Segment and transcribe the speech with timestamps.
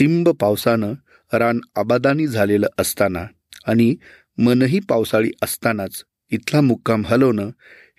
[0.00, 0.92] चिंब पावसानं
[1.32, 3.26] रान आबादानी झालेलं असताना
[3.66, 3.96] आणि
[4.38, 7.50] मनही पावसाळी असतानाच इथला मुक्काम हलवणं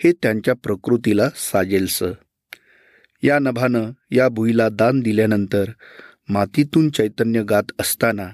[0.03, 2.03] हे त्यांच्या प्रकृतीला साजेलस.
[3.23, 5.65] या नभानं या भुईला दान दिल्यानंतर
[6.29, 8.29] मातीतून चैतन्य गात असताना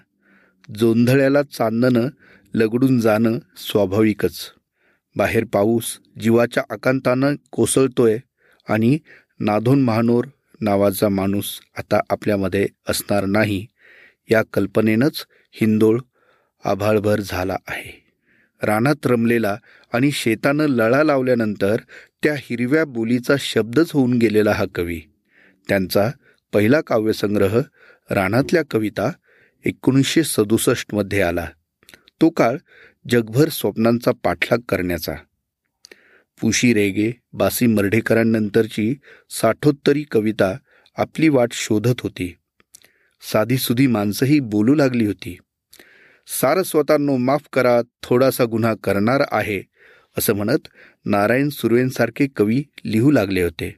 [0.75, 2.07] जोंधळ्याला चांदणं
[2.53, 4.39] लगडून जाणं स्वाभाविकच.
[5.15, 8.17] बाहेर पाऊस जीवाच्या आकांतानं कोसळतोय
[8.69, 8.97] आणि
[9.39, 10.25] नाधोन महानोर
[10.61, 13.65] नावाचा माणूस आता आपल्यामध्ये असणार नाही.
[14.31, 15.99] या कल्पनेनंच हिंदोळ
[16.65, 18.07] आभाळभर झाला आहे.
[18.63, 19.57] रानात रमलेला
[19.93, 21.75] आणि शेतानं लळा लावल्यानंतर
[22.23, 25.01] त्या हिरव्या बोलीचा शब्दच होऊन गेलेला हा कवी.
[25.67, 26.11] त्यांचा
[26.53, 27.61] पहिला काव्यसंग्रह
[28.11, 29.11] रानातल्या कविता
[29.65, 31.47] एकोणीसशे सदुसष्टमध्ये आला.
[32.21, 32.57] तो काळ
[33.09, 35.13] जगभर स्वप्नांचा पाठलाग करण्याचा.
[36.41, 38.95] पुशी रेगे बासी मर्ढेकरांनंतरची
[39.29, 40.57] साठोत्तरी कविता
[40.97, 42.35] आपली वाट शोधत होती.
[43.21, 45.37] साधीसुधी माणसंही बोलू लागली होती.
[46.27, 49.61] सारस्वतांनो माफ करा थोडासा गुन्हा करणार आहे
[50.17, 50.67] असं म्हणत
[51.05, 53.75] नारायण सुर्वेंसारखे कवी लिहू लागले होते.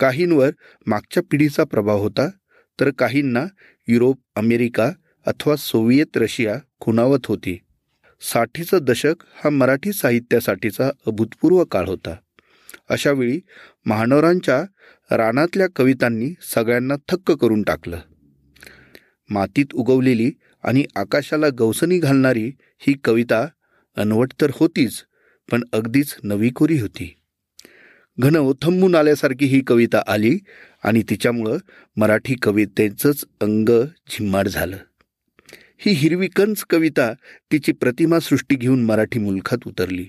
[0.00, 0.50] काहींवर
[0.86, 2.28] मागच्या पिढीचा प्रभाव होता
[2.80, 3.44] तर काहींना
[3.88, 4.90] युरोप अमेरिका
[5.26, 7.58] अथवा सोव्हिएत रशिया खुणावत होती.
[8.32, 12.14] साठीचं दशक हा मराठी साहित्यासाठीचा अभूतपूर्व काळ होता.
[12.90, 13.40] अशावेळी
[13.86, 14.64] महानोरांच्या
[15.16, 17.98] रानातल्या कवितांनी सगळ्यांना थक्क करून टाकलं.
[19.30, 20.30] मातीत उगवलेली
[20.64, 23.46] आणि आकाशाला गवसणी घालणारी ही कविता
[23.96, 25.02] अनवट तर होतीच
[25.50, 27.14] पण अगदीच नवीखोरी होती.
[28.18, 30.38] घन ओथंबून आल्यासारखी ही कविता आली
[30.84, 31.56] आणि तिच्यामुळं
[31.96, 33.68] मराठी कवितेचंच अंग
[34.10, 34.76] झिम्माड झालं.
[35.78, 37.12] ही हिरवी कंच कविता
[37.52, 40.06] तिची प्रतिमा सृष्टी घेऊन मराठी मुलखात उतरली.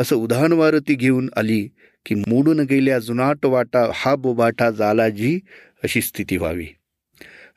[0.00, 1.68] असं उदाहरणवार ती घेऊन आली
[2.06, 5.38] की मोडून गेल्या जुनाट वाटा हा बोबाटा जाला जी
[5.84, 6.66] अशी स्थिती व्हावी.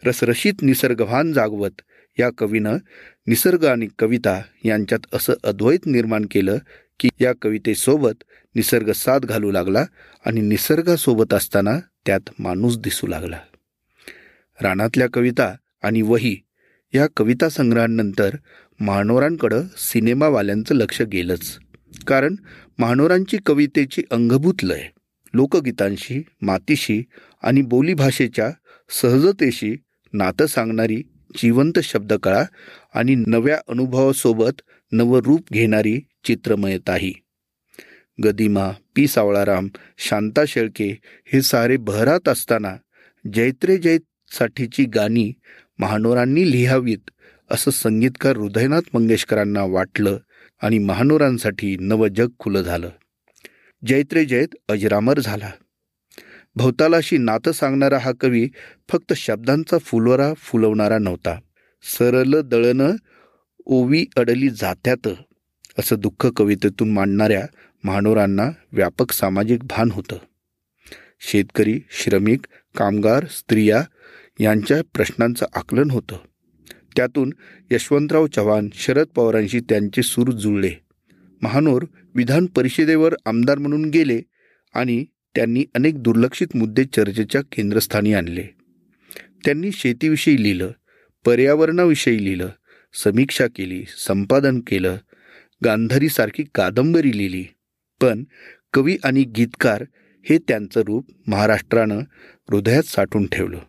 [0.06, 1.81] रसरशीत निसर्गभान जागवत
[2.19, 2.78] या कवीनं
[3.28, 6.57] निसर्ग आणि कविता यांच्यात असं अद्वैत निर्माण केलं
[7.00, 8.23] की या कवितेसोबत
[8.55, 9.85] निसर्ग साथ घालू लागला
[10.25, 13.40] आणि निसर्गासोबत असताना त्यात माणूस दिसू लागला.
[14.61, 16.38] रानातल्या कविता आणि वही
[16.93, 18.35] या कविता संग्रहानंतर
[18.79, 21.59] महानोरांकडं सिनेमावाल्यांचं लक्ष गेलंच.
[22.07, 22.35] कारण
[22.77, 24.83] महानोरांची कवितेची अंगभूत लय
[25.33, 27.03] लोकगीतांशी मातीशी
[27.43, 28.51] आणि बोलीभाषेच्या
[29.01, 29.75] सहजतेशी
[30.13, 31.01] नातं सांगणारी
[31.37, 32.43] जिवंत शब्दकळा
[32.93, 34.61] आणि नव्या अनुभवासोबत
[34.91, 37.13] नवरूप घेणारी चित्रमयताही.
[38.23, 39.67] गदिमा पी सावळाराम
[39.97, 42.75] शांता शेळके हे सारे बहरात असताना
[43.33, 45.31] जैत्रे जैतसाठीची गाणी
[45.79, 47.09] महानोरांनी लिहावीत
[47.51, 50.17] असं संगीतकार हृदयनाथ मंगेशकरांना वाटलं
[50.61, 52.89] आणि महानोरांसाठी नवं जग खुलं झालं.
[53.85, 55.51] जैत्रे जैत अजरामर झाला.
[56.56, 58.50] भवतालाशी नातं सांगणारा हा कवी
[58.89, 61.39] फक्त शब्दांचा फुलवरा फुलवणारा नव्हता.
[61.97, 62.95] सरल दळणं
[63.66, 65.07] ओवी अडली जात्यात
[65.79, 67.45] असं दुःख कवितेतून मांडणाऱ्या
[67.84, 70.17] महानोरांना व्यापक सामाजिक भान होतं.
[71.22, 72.40] शेतकरी श्रमिक
[72.78, 73.84] कामगार स्त्रिया
[74.39, 76.17] यांच्या प्रश्नांचं आकलन होतं.
[76.95, 77.33] त्यातून
[77.71, 80.71] यशवंतराव चव्हाण शरद पवारांशी त्यांचे सूर जुळले.
[81.41, 81.85] महानोर
[82.16, 84.22] विधान परिषदेवर आमदार म्हणून गेले
[84.73, 85.05] आणि
[85.35, 88.43] त्यांनी अनेक दुर्लक्षित मुद्दे चर्चेच्या केंद्रस्थानी आणले.
[89.45, 90.72] त्यांनी शेतीविषयी लिहिलं
[91.25, 92.49] पर्यावरणाविषयी लिहिलं
[92.93, 94.97] समीक्षा केली संपादन केलं
[95.66, 97.45] गांधारीसारखी कादंबरी लिहिली.
[98.01, 98.23] पण
[98.73, 99.83] कवी आणि गीतकार
[100.29, 101.99] हे त्यांचं रूप महाराष्ट्रानं
[102.51, 103.59] हृदयात साठून ठेवलं.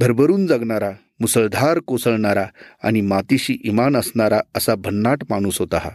[0.00, 0.90] भरभरून जगणारा
[1.20, 2.46] मुसळधार कोसळणारा
[2.82, 5.90] आणि मातीशी इमान असणारा असा भन्नाट माणूस होता हा.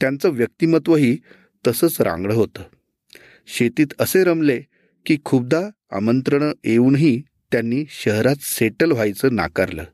[0.00, 1.18] त्यांचं व्यक्तिमत्वही
[1.66, 2.62] तसंच रांगडं होतं.
[3.46, 4.62] शेतीत असे रमले
[5.06, 7.22] की खूपदा आमंत्रणं येऊनही
[7.52, 9.84] त्यांनी शहरात सेटल व्हायचं नाकारलं.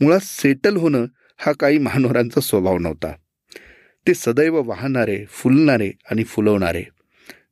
[0.00, 1.06] मुळात सेटल होणं
[1.36, 3.12] हा काही महानोरांचा स्वभाव नव्हता.
[4.06, 6.84] ते सदैव वाहणारे फुलणारे आणि फुलवणारे.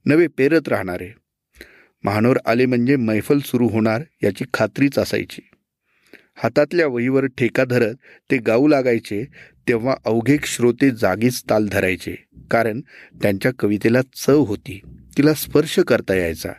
[0.07, 1.09] नवे पेरत राहणारे.
[2.07, 5.43] महानोर आले म्हणजे मैफल सुरू होणार याची खात्रीच असायची.
[6.37, 7.95] हातातल्या वहीवर ठेका धरत
[8.31, 9.25] ते गाऊ लागायचे
[9.69, 12.17] तेव्हा अवघे श्रोते जागीच ताल धरायचे
[12.51, 12.81] कारण
[13.23, 14.81] त्यांच्या कवितेला चव होती.
[15.19, 16.53] तिला स्पर्श करता यायचा.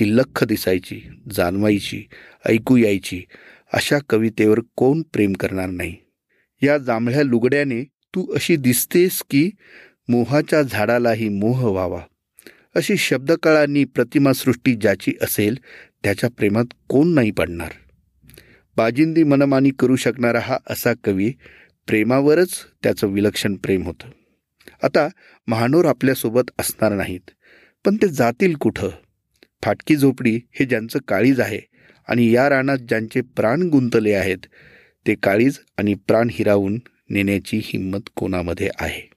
[0.00, 1.00] ती लख दिसायची
[1.32, 2.08] जाणवायची
[2.46, 3.22] ऐकू यायची.
[3.72, 5.96] अशा कवितेवर कोण प्रेम करणार नाही.
[6.62, 9.50] या जांभळ्या लुगड्याने तू अशी दिसतेस की
[10.08, 12.00] मोहाच्या झाडालाही मोह व्हावा.
[12.74, 15.58] अशी शब्दकळांनी प्रतिमासृष्टी ज्याची असेल
[16.04, 17.70] त्याच्या प्रेमात कोण नाही पडणार?
[18.76, 21.30] बाजिंदी मनमानी करू शकणारा हा असा कवी
[21.88, 22.50] प्रेमावरच
[22.82, 24.08] त्याचं विलक्षण प्रेम होतं.
[24.82, 25.08] आता
[25.46, 27.30] महानोर आपल्यासोबत असणार नाहीत
[27.84, 28.88] पण ते जातील कुठं?
[29.62, 31.60] फाटकी झोपडी हे ज्यांचं काळीज आहे
[32.08, 34.46] आणि या रानात ज्यांचे प्राण गुंतले आहेत
[35.06, 36.78] ते काळीज आणि प्राण हिरावून
[37.10, 39.10] नेण्याची हिंमत कोणामध्ये आहे?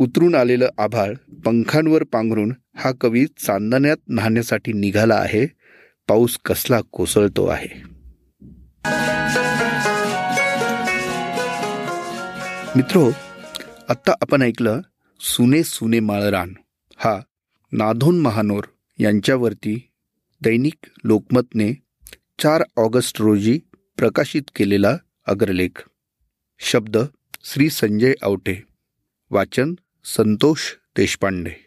[0.00, 1.14] उतरून आलेलं आभाळ
[1.44, 5.46] पंखांवर पांघरून हा कवी चांदण्यात न्हाण्यासाठी निघाला आहे.
[6.08, 7.82] पाऊस कसला कोसळतो आहे.
[12.76, 13.08] मित्रो
[13.88, 14.80] आत्ता आपण ऐकलं
[15.20, 16.54] सुने सुने माळरान.
[16.96, 17.20] हा
[17.72, 18.64] नाधोन महानोर
[18.98, 19.90] यांच्यावरती
[20.42, 20.74] दैनिक
[21.04, 21.72] लोकमतने
[22.38, 23.60] चार ऑगस्ट रोजी
[23.98, 24.96] प्रकाशित केलेला
[25.26, 25.82] अग्रलेख.
[26.58, 26.96] शब्द
[27.44, 28.62] श्री संजय आवटे.
[29.30, 29.74] वाचन
[30.04, 30.58] संतोष
[30.96, 31.65] देशपांडे.